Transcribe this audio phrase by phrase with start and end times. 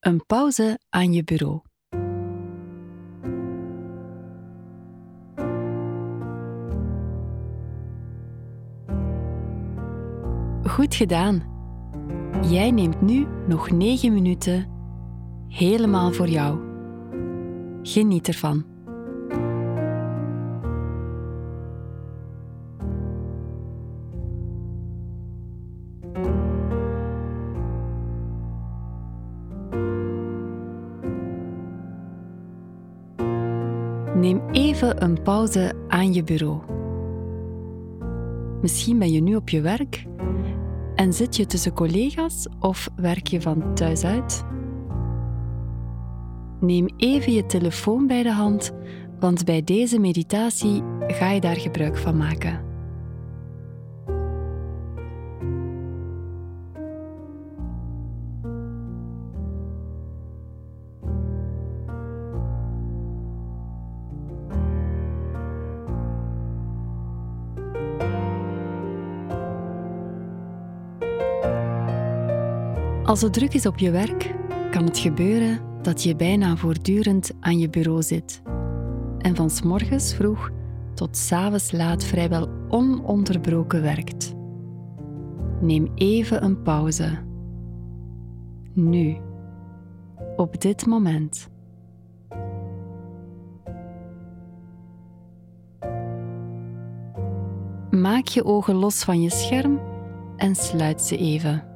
[0.00, 1.60] Een pauze aan je bureau.
[10.62, 11.42] Goed gedaan.
[12.50, 14.68] Jij neemt nu nog 9 minuten
[15.48, 16.60] helemaal voor jou.
[17.82, 18.69] Geniet ervan.
[34.14, 36.60] Neem even een pauze aan je bureau.
[38.60, 40.06] Misschien ben je nu op je werk
[40.94, 44.44] en zit je tussen collega's of werk je van thuis uit?
[46.60, 48.72] Neem even je telefoon bij de hand,
[49.20, 52.69] want bij deze meditatie ga je daar gebruik van maken.
[73.10, 74.34] Als het druk is op je werk,
[74.70, 78.42] kan het gebeuren dat je bijna voortdurend aan je bureau zit
[79.18, 80.50] en van s morgens vroeg
[80.94, 84.34] tot s avonds laat vrijwel ononderbroken werkt.
[85.60, 87.18] Neem even een pauze.
[88.72, 89.16] Nu,
[90.36, 91.48] op dit moment.
[97.90, 99.80] Maak je ogen los van je scherm
[100.36, 101.69] en sluit ze even.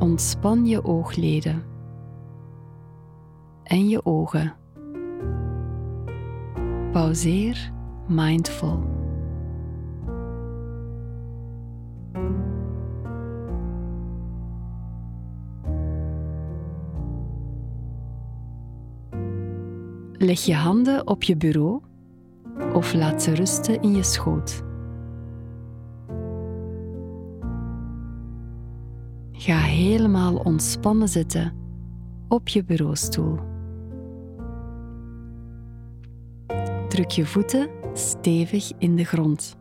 [0.00, 1.62] Ontspan je oogleden
[3.62, 4.54] en je ogen.
[6.92, 7.72] Pauzeer
[8.06, 8.82] mindful.
[20.12, 21.80] Leg je handen op je bureau
[22.72, 24.62] of laat ze rusten in je schoot.
[29.48, 31.52] Ga helemaal ontspannen zitten
[32.28, 33.38] op je bureaustoel.
[36.88, 39.56] Druk je voeten stevig in de grond.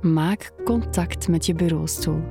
[0.00, 2.22] Maak contact met je bureaustoel.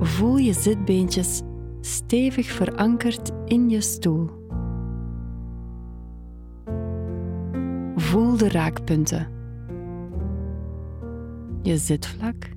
[0.00, 1.42] Voel je zitbeentjes
[1.80, 4.30] stevig verankerd in je stoel.
[7.96, 9.33] Voel de raakpunten.
[11.64, 12.48] Je zitvlak.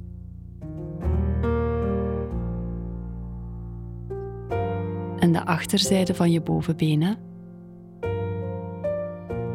[5.20, 7.18] En de achterzijde van je bovenbenen.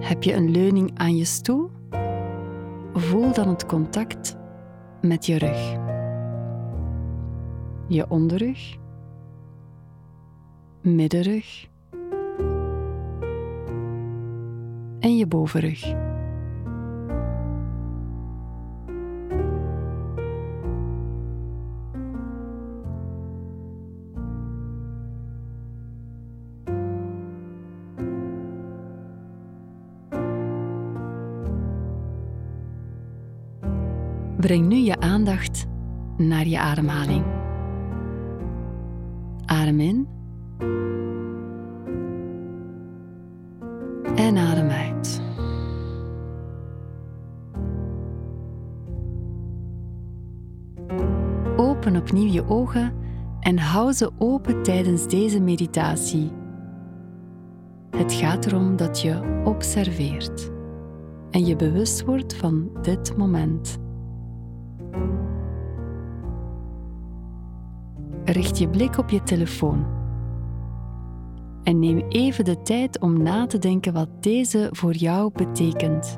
[0.01, 1.71] Heb je een leuning aan je stoel?
[2.93, 4.37] Voel dan het contact
[5.01, 5.77] met je rug.
[7.89, 8.77] Je onderrug.
[10.83, 11.69] Middenrug.
[15.01, 16.12] En je bovenrug.
[34.43, 35.67] Breng nu je aandacht
[36.17, 37.25] naar je ademhaling.
[39.45, 40.09] Adem in.
[44.15, 45.23] En adem uit.
[51.57, 52.93] Open opnieuw je ogen
[53.41, 56.31] en hou ze open tijdens deze meditatie.
[57.91, 60.51] Het gaat erom dat je observeert
[61.31, 63.81] en je bewust wordt van dit moment.
[68.25, 69.87] Richt je blik op je telefoon.
[71.63, 76.17] En neem even de tijd om na te denken wat deze voor jou betekent.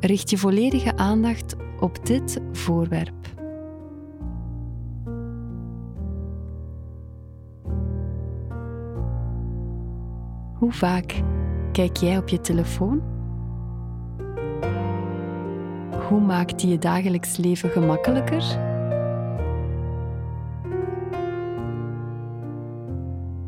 [0.00, 3.38] Richt je volledige aandacht op dit voorwerp.
[10.54, 11.22] Hoe vaak
[11.72, 13.19] kijk jij op je telefoon?
[16.10, 18.44] Hoe maakt die je dagelijks leven gemakkelijker?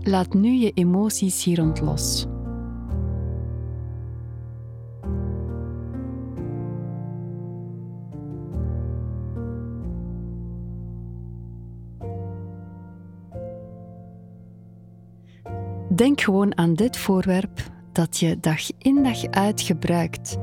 [0.01, 2.27] Laat nu je emoties hier rond los.
[15.89, 20.39] Denk gewoon aan dit voorwerp dat je dag in dag uit gebruikt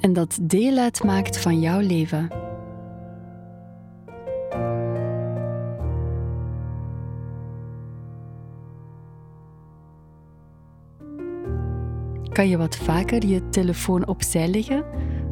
[0.00, 2.28] en dat deel uitmaakt van jouw leven.
[12.32, 14.84] Kan je wat vaker je telefoon opzij leggen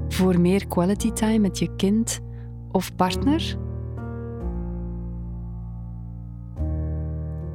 [0.08, 2.20] voor meer quality time met je kind
[2.72, 3.56] of partner?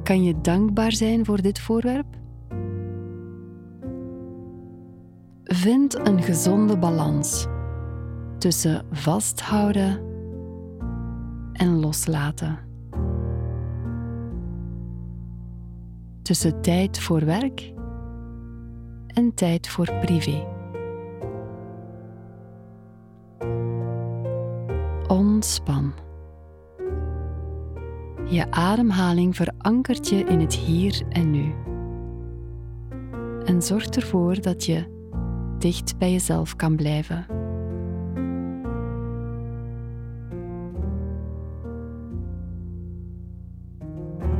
[0.02, 2.23] Kan je dankbaar zijn voor dit voorwerp?
[5.44, 7.46] Vind een gezonde balans
[8.38, 10.00] tussen vasthouden
[11.52, 12.58] en loslaten.
[16.22, 17.72] Tussen tijd voor werk
[19.06, 20.46] en tijd voor privé.
[25.06, 25.92] Ontspan.
[28.24, 31.54] Je ademhaling verankert je in het hier en nu.
[33.44, 34.93] En zorgt ervoor dat je
[35.64, 37.26] dicht bij jezelf kan blijven.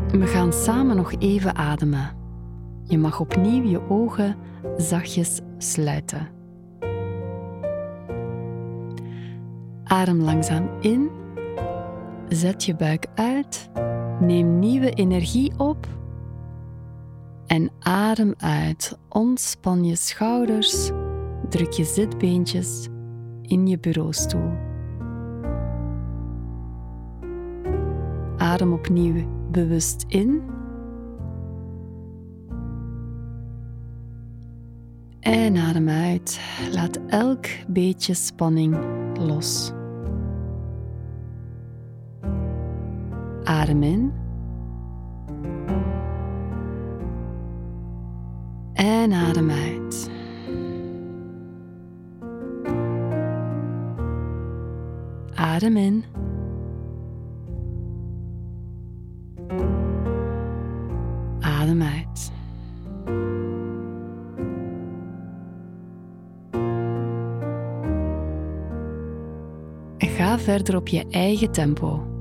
[0.09, 2.11] We gaan samen nog even ademen.
[2.83, 4.37] Je mag opnieuw je ogen
[4.77, 6.29] zachtjes sluiten.
[9.85, 11.11] Adem langzaam in.
[12.29, 13.71] Zet je buik uit.
[14.21, 15.87] Neem nieuwe energie op.
[17.47, 18.99] En adem uit.
[19.09, 20.91] Ontspan je schouders.
[21.55, 22.89] Druk je zitbeentjes
[23.43, 24.53] in je bureaustoel.
[28.37, 30.43] Adem opnieuw bewust in.
[35.21, 36.41] En adem uit.
[36.73, 38.77] Laat elk beetje spanning
[39.19, 39.73] los.
[43.45, 44.13] Adem in.
[48.73, 49.74] En adem uit.
[55.55, 56.05] Adem in.
[61.41, 62.33] Adem uit.
[69.99, 72.14] En ga verder op je eigen tempo.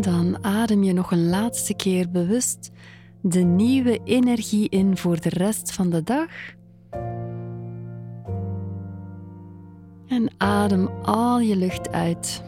[0.00, 2.70] Dan adem je nog een laatste keer bewust
[3.20, 6.28] de nieuwe energie in voor de rest van de dag.
[10.06, 12.42] En adem al je lucht uit.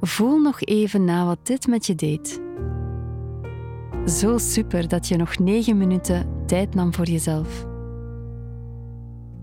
[0.00, 2.40] Voel nog even na wat dit met je deed.
[4.06, 7.66] Zo super dat je nog 9 minuten tijd nam voor jezelf.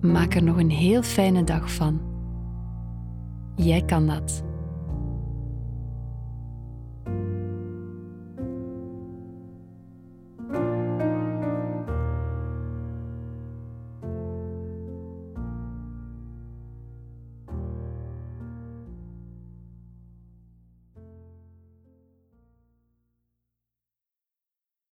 [0.01, 2.10] Maak er nog een heel fijne dag van.
[3.63, 4.50] Jij kan dat.